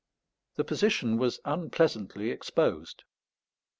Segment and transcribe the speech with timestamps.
[0.55, 3.03] The position was unpleasantly exposed.